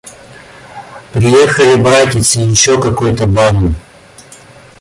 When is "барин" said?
3.27-3.75